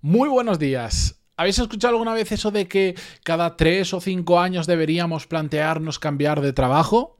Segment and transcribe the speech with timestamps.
[0.00, 1.22] Muy buenos días.
[1.36, 6.40] ¿Habéis escuchado alguna vez eso de que cada tres o cinco años deberíamos plantearnos cambiar
[6.40, 7.15] de trabajo?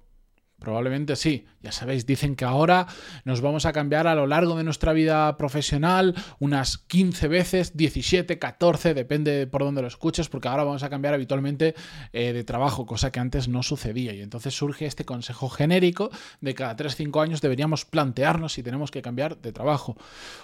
[0.66, 1.46] Probablemente sí.
[1.62, 2.88] Ya sabéis, dicen que ahora
[3.24, 8.40] nos vamos a cambiar a lo largo de nuestra vida profesional unas 15 veces, 17,
[8.40, 11.76] 14, depende por dónde lo escuches, porque ahora vamos a cambiar habitualmente
[12.12, 14.12] eh, de trabajo, cosa que antes no sucedía.
[14.12, 19.02] Y entonces surge este consejo genérico de cada 3-5 años deberíamos plantearnos si tenemos que
[19.02, 19.96] cambiar de trabajo.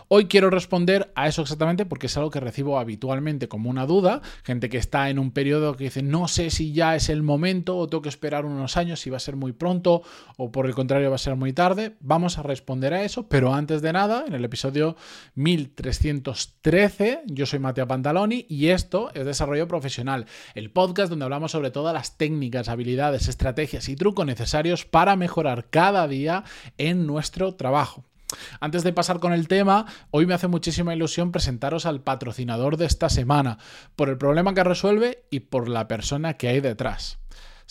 [0.06, 4.22] Hoy quiero responder a eso exactamente porque es algo que recibo habitualmente como una duda.
[4.44, 7.76] Gente que está en un periodo que dice no sé si ya es el momento
[7.76, 10.02] o tengo que esperar unos años, si va a ser muy pronto
[10.36, 11.96] o por el contrario va a ser muy tarde.
[12.00, 14.96] Vamos a responder a eso, pero antes de nada, en el episodio
[15.34, 21.70] 1313, yo soy Matías Pantaloni y esto es Desarrollo Profesional, el podcast donde hablamos sobre
[21.70, 26.44] todas las técnicas, habilidades, estrategias y trucos necesarios para mejorar cada día
[26.78, 28.04] en nuestro trabajo.
[28.60, 32.86] Antes de pasar con el tema, hoy me hace muchísima ilusión presentaros al patrocinador de
[32.86, 33.58] esta semana,
[33.96, 37.18] por el problema que resuelve y por la persona que hay detrás.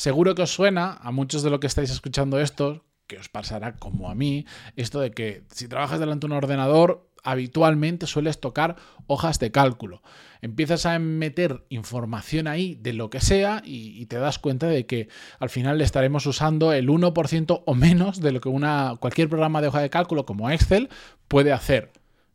[0.02, 3.76] Seguro que os suena a muchos de los que estáis escuchando esto, que os pasará
[3.76, 8.78] como a mí, esto de que si trabajas delante de un ordenador, habitualmente sueles tocar
[9.06, 10.02] hojas de cálculo.
[10.42, 15.08] Empiezas a meter información ahí de lo que sea y, te das cuenta de que
[15.38, 19.62] al final le estaremos usando el 1% o menos de lo que una, cualquier programa
[19.62, 20.90] de hoja de cálculo como Excel
[21.28, 21.92] puede hacer.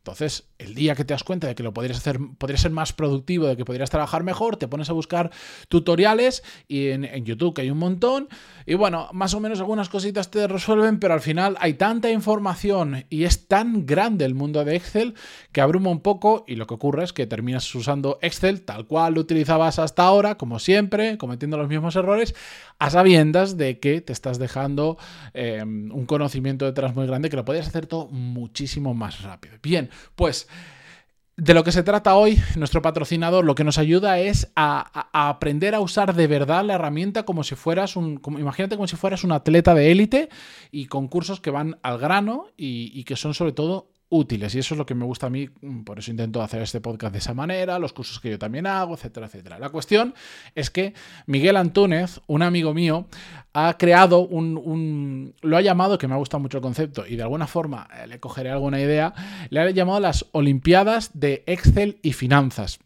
[0.07, 2.93] Entonces, el día que te das cuenta de que lo podrías hacer, podría ser más
[2.93, 5.31] productivo, de que podrías trabajar mejor, te pones a buscar
[5.67, 8.29] tutoriales y en, en, YouTube, que hay un montón,
[8.65, 13.05] y bueno, más o menos algunas cositas te resuelven, pero al final hay tanta información
[13.09, 15.13] y es tan grande el mundo de Excel
[15.51, 19.15] que abruma un poco y lo que ocurre es que terminas usando Excel tal cual
[19.15, 22.33] lo utilizabas hasta ahora, como siempre, cometiendo los mismos errores,
[22.79, 24.97] a sabiendas de que te estás dejando
[25.33, 29.55] eh, un conocimiento detrás muy grande que lo podrías hacer todo muchísimo más rápido.
[29.61, 30.47] Bien, pues
[31.35, 35.75] de lo que se trata hoy, nuestro patrocinador lo que nos ayuda es a, aprender
[35.75, 39.31] a usar de verdad la herramienta como si fueras un, imagínate como si fueras un
[39.31, 40.29] atleta de élite
[40.71, 44.55] y concursos que van al grano y que son sobre todo útiles.
[44.55, 46.81] Y eso es lo que me gusta a mí, mm, por eso intento hacer este
[46.81, 49.59] podcast de esa manera, los cursos que yo también hago, etcétera, etcétera.
[49.59, 50.13] La cuestión
[50.55, 50.93] es que
[51.25, 53.07] Miguel Antúnez, un amigo mío,
[53.53, 57.23] ha creado un, lo ha llamado, que me ha gustado mucho el concepto, y de
[57.23, 59.13] alguna forma eh, le cogeré alguna idea,
[59.49, 62.79] le ha llamado las Olimpiadas de Excel y Finanzas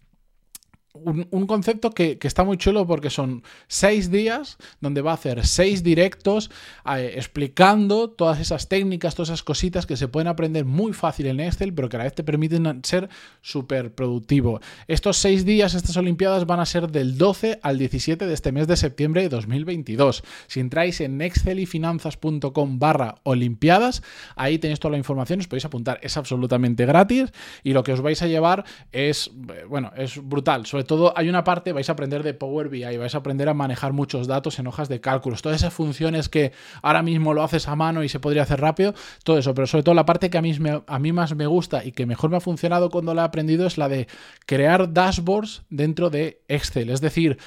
[1.03, 5.83] un, concepto que, está muy chulo porque son seis días donde va a hacer seis
[5.83, 6.51] directos
[6.85, 11.73] explicando todas esas técnicas, todas esas cositas que se pueden aprender muy fácil en Excel,
[11.73, 13.09] pero que a la vez te permiten ser
[13.41, 14.61] súper productivo.
[14.87, 18.67] Estos seis días, estas Olimpiadas van a ser del 12 al 17 de este mes
[18.67, 20.23] de septiembre de 2022.
[20.47, 24.03] Si entráis en excelyfinanzas.com barra Olimpiadas,
[24.35, 27.31] ahí tenéis toda la información, os podéis apuntar, es absolutamente gratis
[27.63, 30.65] y lo que os vais a llevar es, eh, bueno, es brutal.
[30.65, 33.53] Sobre todo hay una parte, vais a aprender de Power BI, vais a aprender a
[33.53, 37.67] manejar muchos datos en hojas de cálculos, todas esas funciones que ahora mismo lo haces
[37.67, 38.93] a mano y se podría hacer rápido,
[39.23, 40.55] todo eso, pero sobre todo la parte que a mí,
[40.87, 43.65] a mí más me gusta y que mejor me ha funcionado cuando la he aprendido
[43.67, 44.07] es la de
[44.45, 47.37] crear dashboards dentro de Excel, es decir,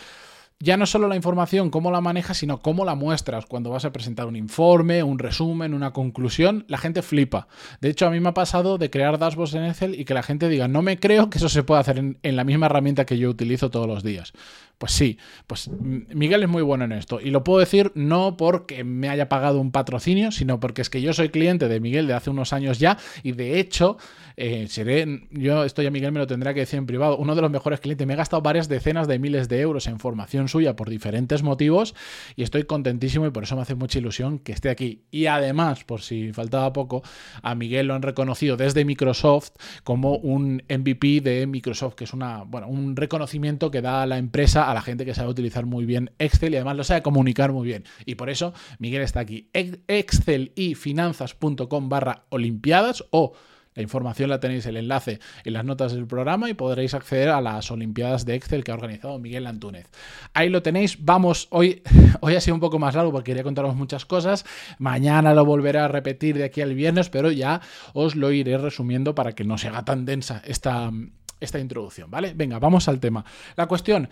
[0.61, 3.47] ya no solo la información, cómo la manejas, sino cómo la muestras.
[3.47, 7.49] Cuando vas a presentar un informe, un resumen, una conclusión, la gente flipa.
[7.81, 10.23] De hecho, a mí me ha pasado de crear dashboards en Excel y que la
[10.23, 13.19] gente diga, no me creo que eso se pueda hacer en, la misma herramienta que
[13.19, 14.33] yo utilizo todos los días.
[14.79, 17.21] Pues sí, pues Miguel es muy bueno en esto.
[17.21, 21.01] Y lo puedo decir no porque me haya pagado un patrocinio, sino porque es que
[21.03, 22.99] yo soy cliente de Miguel de hace unos años ya.
[23.23, 23.99] Y de hecho,
[24.37, 27.43] eh, seré, yo esto ya Miguel me lo tendrá que decir en privado, uno de
[27.43, 28.07] los mejores clientes.
[28.07, 31.95] Me he gastado varias decenas de miles de euros en formación suya por diferentes motivos.
[32.37, 35.03] Y estoy contentísimo y por eso me hace mucha ilusión que esté aquí.
[35.11, 37.03] Y además, por si faltaba poco,
[37.43, 42.45] a Miguel lo han reconocido desde Microsoft como un MVP de Microsoft, que es una,
[42.45, 45.85] bueno, un reconocimiento que da a la empresa a la gente que sabe utilizar muy
[45.85, 47.85] bien Excel y además lo sabe comunicar muy bien.
[48.05, 49.49] Y por eso Miguel está aquí.
[49.53, 53.33] Excel y finanzas.com barra olimpiadas o
[53.75, 57.41] la información la tenéis el enlace en las notas del programa y podréis acceder a
[57.41, 59.91] las Olimpiadas de Excel que ha organizado Miguel Antúnez.
[60.33, 61.05] Ahí lo tenéis.
[61.05, 61.83] Vamos, hoy,
[62.21, 64.45] hoy ha sido un poco más largo porque quería contaros muchas cosas.
[64.79, 67.61] Mañana lo volveré a repetir de aquí al viernes, pero ya
[67.93, 70.93] os lo iré resumiendo para que no se haga tan densa esta,
[71.41, 72.33] esta introducción, ¿vale?
[72.35, 73.25] Venga, vamos al tema.
[73.57, 74.09] La cuestión.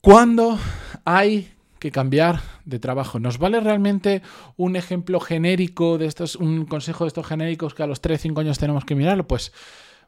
[0.00, 0.56] ¿Cuándo
[1.04, 3.18] hay que cambiar de trabajo?
[3.18, 4.22] ¿Nos vale realmente
[4.56, 8.58] un ejemplo genérico de estos, un consejo de estos genéricos que a los 3-5 años
[8.58, 9.26] tenemos que mirarlo?
[9.26, 9.52] Pues,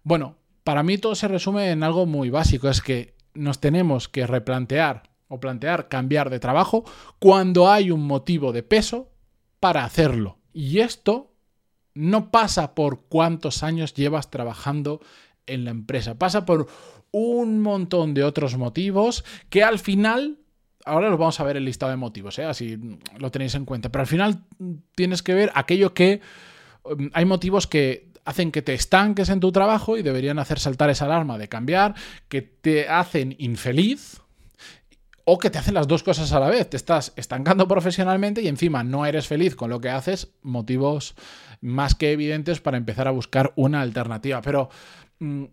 [0.02, 4.26] bueno, para mí todo se resume en algo muy básico, es que nos tenemos que
[4.26, 6.84] replantear o plantear cambiar de trabajo
[7.18, 9.10] cuando hay un motivo de peso
[9.60, 10.38] para hacerlo.
[10.52, 11.32] Y esto
[11.94, 15.00] no pasa por cuántos años llevas trabajando
[15.46, 16.68] en la empresa, pasa por
[17.10, 20.38] un montón de otros motivos que al final
[20.88, 22.44] ahora los vamos a ver el listado de motivos, ¿eh?
[22.44, 22.78] así
[23.18, 23.90] lo tenéis en cuenta.
[23.90, 24.44] Pero al final
[24.94, 26.20] tienes que ver aquello que.
[26.82, 30.90] Um, hay motivos que hacen que te estanques en tu trabajo y deberían hacer saltar
[30.90, 31.94] esa alarma de cambiar,
[32.28, 34.20] que te hacen infeliz.
[35.30, 36.70] O que te hacen las dos cosas a la vez.
[36.70, 40.32] Te estás estancando profesionalmente y encima no eres feliz con lo que haces.
[40.40, 41.14] Motivos
[41.60, 44.40] más que evidentes para empezar a buscar una alternativa.
[44.40, 44.70] Pero
[45.18, 45.44] mm,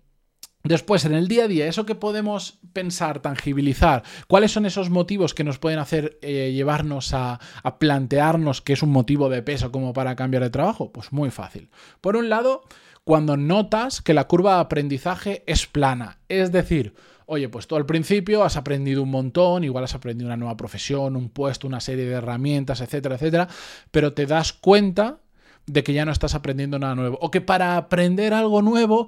[0.66, 5.36] Después, en el día a día, eso que podemos pensar, tangibilizar, ¿cuáles son esos motivos
[5.36, 9.72] que nos pueden hacer eh, llevarnos a, a, plantearnos que es un motivo de peso
[9.72, 10.92] como para cambiar de trabajo?
[10.92, 11.70] Pues muy fácil.
[12.02, 12.64] Por un lado,
[13.04, 16.96] cuando notas que la curva de aprendizaje es plana, es decir,
[17.28, 21.16] oye, pues tú al principio has aprendido un montón, igual has aprendido una nueva profesión,
[21.16, 23.48] un puesto, una serie de herramientas, etcétera, etcétera,
[23.92, 25.20] pero te das cuenta
[25.68, 29.08] de que ya no estás aprendiendo nada nuevo o que para aprender algo nuevo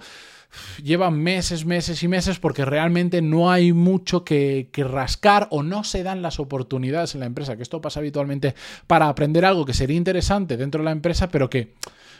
[0.84, 6.04] llevan meses, meses y meses porque realmente no hay mucho que, rascar o no se
[6.04, 8.56] dan las oportunidades en la empresa, que esto pasa habitualmente
[8.86, 11.74] para aprender algo que sería interesante dentro de la empresa, pero que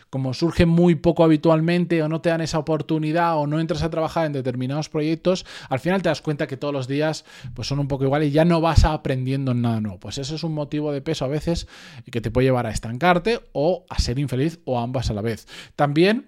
[0.10, 3.90] como surge muy poco habitualmente o no te dan esa oportunidad o no entras a
[3.90, 7.80] trabajar en determinados proyectos, al final te das cuenta que todos los días pues son
[7.80, 10.00] un poco iguales y ya no vas aprendiendo nada nuevo.
[10.00, 11.68] Pues eso es un motivo de peso a veces
[12.10, 15.46] que te puede llevar a estancarte o a ser infeliz o ambas a la vez.
[15.76, 16.28] También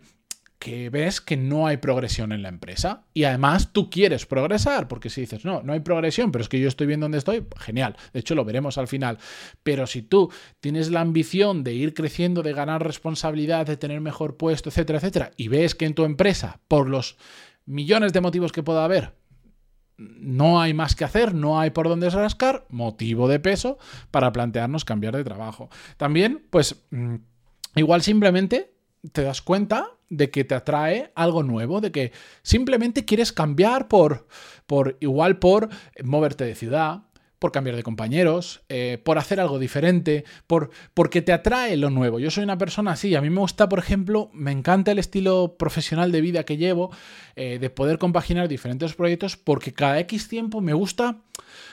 [0.59, 5.09] que ves que no hay progresión en la empresa y además tú quieres progresar, porque
[5.09, 7.95] si dices, no, no hay progresión, pero es que yo estoy bien donde estoy, genial,
[8.11, 9.17] de hecho lo veremos al final,
[9.63, 14.35] pero si tú tienes la ambición de ir creciendo, de ganar responsabilidad, de tener mejor
[14.35, 17.17] puesto, etcétera, etcétera, y ves que en tu empresa, por los
[17.65, 19.13] millones de motivos que pueda haber,
[19.97, 23.77] no hay más que hacer, no hay por dónde rascar, motivo de peso
[24.11, 25.69] para plantearnos cambiar de trabajo.
[25.97, 27.15] También, pues, mm,
[27.75, 28.73] igual simplemente
[29.13, 32.11] te das cuenta de que te atrae algo nuevo, de que
[32.41, 34.27] simplemente quieres cambiar por,
[34.65, 35.69] por igual por
[36.03, 37.03] moverte de ciudad,
[37.39, 42.19] por cambiar de compañeros, eh, por hacer algo diferente, por, porque te atrae lo nuevo.
[42.19, 45.55] Yo soy una persona así, a mí me gusta, por ejemplo, me encanta el estilo
[45.57, 46.91] profesional de vida que llevo,
[47.35, 51.21] eh, de poder compaginar diferentes proyectos, porque cada X tiempo me gusta,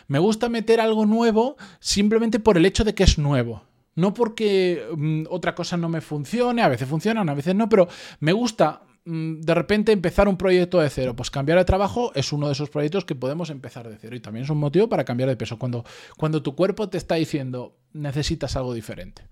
[0.07, 3.65] me gusta meter algo nuevo simplemente por el hecho de que es nuevo.
[3.97, 7.89] No porque mm, otra cosa no me funcione, a veces funcionan, a veces no, pero
[8.21, 11.17] me gusta mm, de repente empezar un proyecto de cero.
[11.17, 14.21] Pues cambiar de trabajo es uno de esos proyectos que podemos empezar de cero y
[14.21, 15.59] también es un motivo para cambiar de peso.
[15.59, 15.85] Cuando,
[16.19, 19.23] cuando tu cuerpo te está diciendo necesitas algo diferente.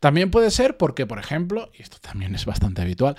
[0.00, 3.16] También puede ser porque, por ejemplo, y esto también es bastante habitual,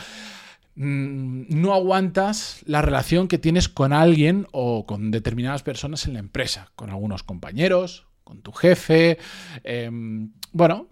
[0.75, 6.19] mm, no aguantas la relación que tienes con alguien o con determinadas personas en la
[6.19, 9.17] empresa, con algunos compañeros, con tu jefe.
[9.63, 10.89] Em, bueno,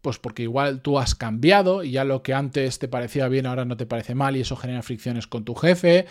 [0.00, 3.64] pues porque igual tú has cambiado y ya lo que antes te parecía bien ahora
[3.64, 6.06] no te parece mal y eso genera fricciones con tu jefe,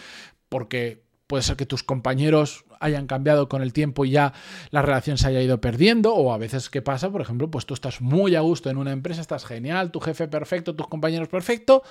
[0.50, 4.34] porque puede ser que tus compañeros hayan cambiado con el tiempo y ya
[4.72, 7.74] la relación se haya ido perdiendo, o a veces qué pasa, por ejemplo, pues tú
[7.74, 11.82] estás muy a gusto en una empresa, estás genial, tu jefe perfecto, tus compañeros perfecto,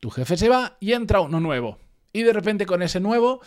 [0.00, 1.78] tu jefe se va y entra uno nuevo.
[2.12, 3.40] Y de repente con ese nuevo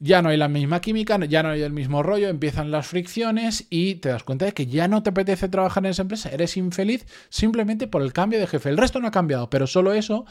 [0.00, 3.66] ya no hay la misma química, ya no hay el mismo rollo, empiezan las fricciones
[3.68, 6.56] y te das cuenta de que ya no te apetece trabajar en esa empresa, eres
[6.56, 8.70] infeliz simplemente por el cambio de jefe.
[8.70, 10.24] El resto no ha cambiado, pero solo eso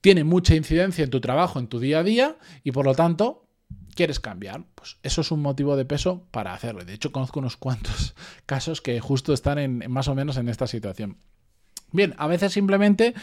[0.00, 3.48] tiene mucha incidencia en tu trabajo, en tu día a día y por lo tanto
[3.94, 6.84] quieres cambiar, pues eso es un motivo de peso para hacerlo.
[6.84, 8.14] De hecho, conozco unos cuantos
[8.46, 11.16] casos que justo están en, más o menos en esta situación.
[11.90, 13.14] Bien, a veces simplemente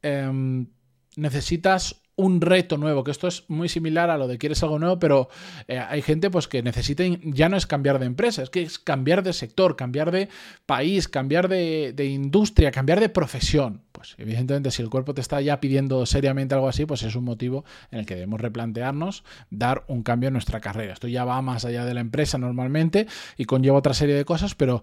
[0.00, 0.68] em,
[1.16, 4.98] necesitas un reto nuevo, que esto es muy similar a lo de quieres algo nuevo,
[4.98, 5.28] pero
[5.68, 8.78] eh, hay gente pues que necesita, ya no es cambiar de empresa, es que es
[8.78, 10.28] cambiar de sector, cambiar de
[10.66, 13.82] país, cambiar de, industria, cambiar de profesión.
[13.92, 17.24] Pues evidentemente si el cuerpo te está ya pidiendo seriamente algo así, pues es un
[17.24, 20.92] motivo en el que debemos replantearnos dar un cambio en nuestra carrera.
[20.92, 23.06] Esto ya va más allá de la empresa normalmente
[23.36, 24.82] y conlleva otra serie de cosas, pero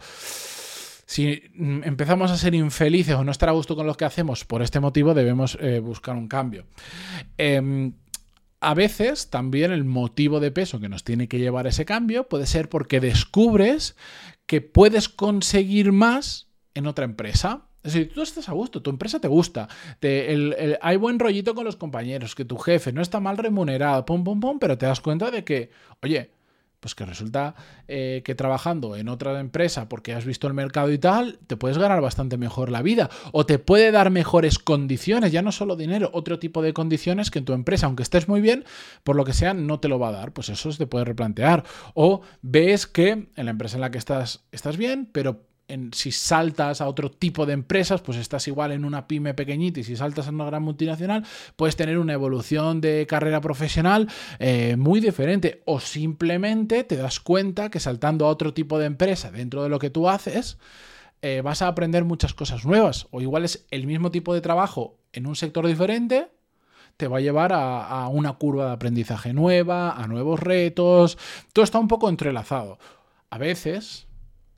[1.05, 4.45] si mm, empezamos a ser infelices o no estar a gusto con lo que hacemos
[4.45, 6.65] por este motivo, debemos eh, buscar un cambio.
[7.37, 7.93] Em,
[8.59, 12.29] a veces también el motivo de peso que nos tiene que llevar a ese cambio
[12.29, 13.95] puede ser porque descubres
[14.45, 17.67] que puedes conseguir más en otra empresa.
[17.83, 19.67] Es decir, tú estás a gusto, tu empresa te gusta,
[20.81, 24.39] hay buen rollito con los compañeros, que tu jefe no está mal remunerado, pum, pum,
[24.39, 25.71] pum, pero te das cuenta de que,
[26.03, 26.29] oye,
[26.81, 27.55] pues que resulta
[27.87, 31.77] eh, que trabajando en otra empresa porque has visto el mercado y tal, te puedes
[31.77, 36.09] ganar bastante mejor la vida o te puede dar mejores condiciones, ya no solo dinero,
[36.13, 38.65] otro tipo de condiciones que en tu empresa, aunque estés muy bien,
[39.03, 40.33] por lo que sea, no te lo va a dar.
[40.33, 41.63] Pues eso se te puede replantear.
[41.93, 45.50] O ves que en la empresa en la que estás estás bien, pero
[45.93, 49.83] si saltas a otro tipo de empresas, pues estás igual en una pyme pequeñita y
[49.83, 51.25] si saltas a una gran multinacional,
[51.55, 54.07] puedes tener una evolución de carrera profesional
[54.39, 55.61] eh, muy diferente.
[55.65, 59.79] O simplemente te das cuenta que saltando a otro tipo de empresa dentro de lo
[59.79, 60.57] que tú haces,
[61.21, 63.07] eh, vas a aprender muchas cosas nuevas.
[63.11, 66.29] O igual es el mismo tipo de trabajo en un sector diferente,
[66.97, 71.17] te va a llevar a, una curva de aprendizaje nueva, a nuevos retos.
[71.53, 72.77] Todo está un poco entrelazado.
[73.29, 74.07] A veces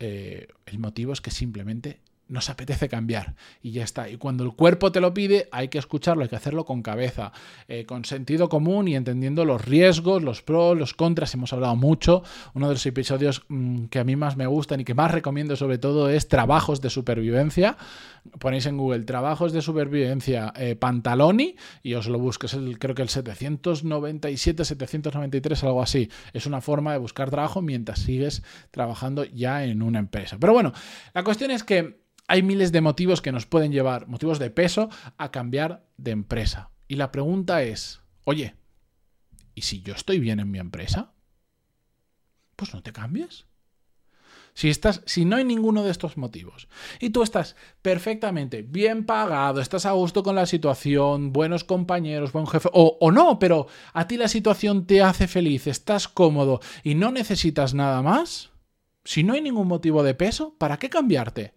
[0.06, 2.02] eh, el motivo es que simplemente
[2.34, 4.10] nos apetece cambiar y ya está.
[4.10, 7.32] Y cuando el cuerpo te lo pide, hay que escucharlo, hay que hacerlo con cabeza,
[7.68, 11.34] eh, con sentido común y entendiendo los riesgos, los pros, los contras.
[11.36, 12.24] Hemos hablado mucho.
[12.56, 15.56] Uno de los episodios mm, que a mí más me gustan y que más recomiendo
[15.56, 17.78] sobre todo es trabajos de supervivencia.
[18.40, 22.56] Ponéis en Google trabajos de supervivencia eh, Pantaloni y os lo busques.
[22.56, 26.10] El, creo que el 797, 793, algo así.
[26.34, 30.38] Es una forma de buscar trabajo mientras sigues trabajando ya en una empresa.
[30.40, 30.74] Pero bueno,
[31.14, 34.90] la cuestión es que hay miles de motivos que nos pueden llevar, motivos de peso,
[35.18, 36.72] a cambiar de empresa.
[36.88, 38.56] Y la pregunta es, oye,
[39.56, 41.14] ¿y si yo estoy bien en mi empresa?
[42.56, 43.46] Pues no te cambies.
[44.56, 46.68] Si, no hay ninguno de estos motivos
[47.00, 52.46] y tú estás perfectamente bien pagado, estás a gusto con la situación, buenos compañeros, buen
[52.46, 56.94] jefe, o, o no, pero a ti la situación te hace feliz, estás cómodo y
[56.94, 58.52] no necesitas nada más,
[59.04, 61.56] si no hay ningún motivo de peso, ¿para qué cambiarte?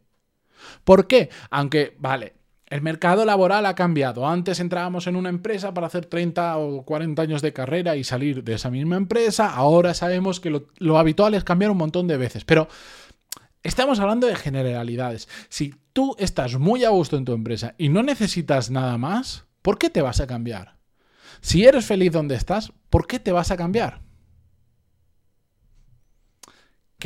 [0.85, 1.31] ¿Por qué?
[1.51, 2.35] Aunque, vale,
[2.69, 4.27] el mercado laboral ha cambiado.
[4.27, 8.43] Antes entrábamos en una empresa para hacer 30 o 40 años de carrera y salir
[8.43, 9.55] de esa misma empresa.
[9.55, 12.45] Ahora sabemos que lo, habitual es cambiar un montón de veces.
[12.45, 12.67] Pero
[13.63, 15.29] estamos hablando de generalidades.
[15.49, 19.79] Si tú estás muy a gusto en tu empresa y no necesitas nada más, ¿por
[19.79, 20.77] qué te vas a cambiar?
[21.41, 24.06] Si eres feliz donde estás, ¿por qué te vas a cambiar?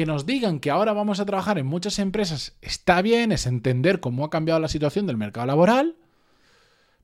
[0.01, 4.01] Que nos digan que ahora vamos a trabajar en muchas empresas está bien, es entender
[4.01, 5.95] cómo ha cambiado la situación del mercado laboral,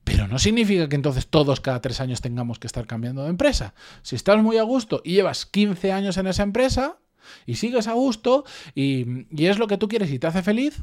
[0.03, 3.75] pero no significa que entonces todos cada tres años tengamos que estar cambiando de empresa.
[4.01, 6.97] Si estás muy a gusto y llevas 15 años en esa empresa
[7.45, 10.83] y sigues a gusto y, es lo que tú quieres y te hace feliz,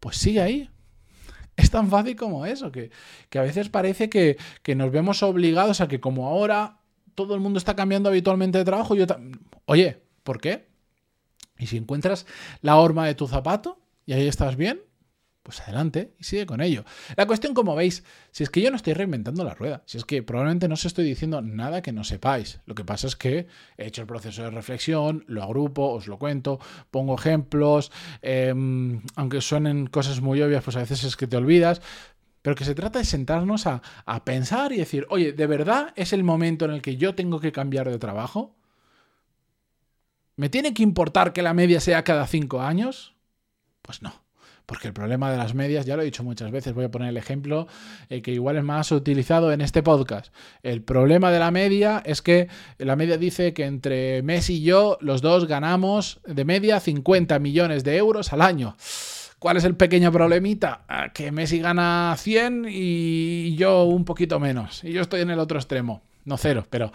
[0.00, 0.68] pues sigue ahí.
[1.56, 2.90] Es tan fácil como eso, que,
[3.30, 6.80] que a veces parece que, que, nos vemos obligados a que como ahora
[7.14, 9.06] todo el mundo está cambiando habitualmente de trabajo, yo
[9.64, 10.68] Oye, ¿Por qué?
[11.58, 12.26] Y si encuentras
[12.60, 14.80] la horma de tu zapato y ahí estás bien,
[15.42, 16.84] pues adelante y sigue con ello.
[17.16, 20.04] La cuestión, como veis, si es que yo no estoy reinventando la rueda, si es
[20.04, 22.60] que probablemente no os estoy diciendo nada que no sepáis.
[22.66, 26.18] Lo que pasa es que he hecho el proceso de reflexión, lo agrupo, os lo
[26.18, 26.60] cuento,
[26.90, 27.90] pongo ejemplos,
[28.22, 31.82] em, aunque suenen cosas muy obvias, pues a veces es que te olvidas.
[32.42, 36.12] Pero que se trata de sentarnos a, a pensar y decir, oye, ¿de verdad es
[36.12, 38.56] el momento en el que yo tengo que cambiar de trabajo?
[40.36, 43.14] ¿Me tiene que importar que la media sea cada cinco años?
[43.82, 44.22] Pues no.
[44.66, 47.08] Porque el problema de las medias, ya lo he dicho muchas veces, voy a poner
[47.08, 47.66] el ejemplo
[48.08, 50.32] eh, que igual es más utilizado en este podcast.
[50.62, 52.48] El problema de la media es que
[52.78, 57.84] la media dice que entre Messi y yo, los dos ganamos de media 50 millones
[57.84, 58.76] de euros al año.
[59.38, 60.84] ¿Cuál es el pequeño problemita?
[60.88, 64.84] Ah, que Messi gana 100 y yo un poquito menos.
[64.84, 66.02] Y yo estoy en el otro extremo.
[66.24, 66.92] No cero, pero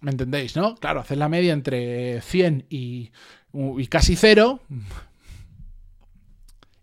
[0.00, 0.74] ¿Me entendéis, no?
[0.76, 3.10] Claro, hacer la media entre 100 y,
[3.88, 4.60] casi cero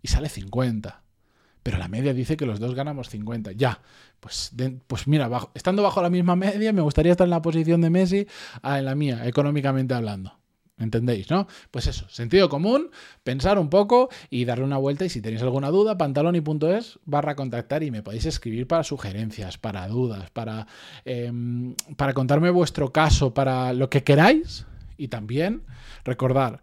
[0.02, 1.02] y sale 50.
[1.62, 3.52] Pero la media dice que los dos ganamos 50.
[3.52, 3.80] Ya,
[4.20, 4.52] pues,
[4.86, 8.26] pues mira, estando bajo la misma media, me gustaría estar en la posición de Messi
[8.62, 10.43] a en la mía, económicamente hablando.
[10.76, 11.46] ¿Entendéis, no?
[11.70, 12.90] Pues eso, sentido común,
[13.22, 15.04] pensar un poco y darle una vuelta.
[15.04, 19.86] Y si tenéis alguna duda, pantaloni.es barra contactar y me podéis escribir para sugerencias, para
[19.86, 20.66] dudas, para,
[21.04, 24.66] em, para contarme vuestro caso, para lo que queráis.
[24.96, 25.62] Y también
[26.04, 26.60] recordar,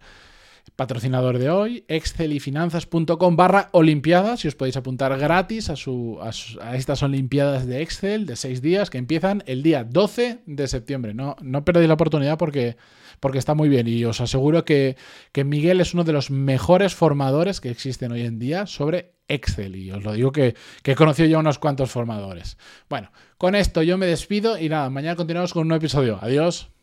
[0.75, 7.03] patrocinador de hoy, excelifinanzas.com barra olimpiadas, si os podéis apuntar gratis a, su, a, estas
[7.03, 11.13] olimpiadas de Excel de seis días que empiezan el día 12 de septiembre.
[11.13, 12.77] No, no perdéis la oportunidad porque
[13.22, 14.98] porque está muy bien y os aseguro que,
[15.46, 19.91] Miguel es uno de los mejores formadores que existen hoy en día sobre Excel y
[19.91, 22.58] os lo digo que, que he conocido ya unos cuantos formadores.
[22.89, 26.18] Bueno, con esto yo me despido y nada, mañana continuamos con un nuevo episodio.
[26.20, 26.72] Adiós.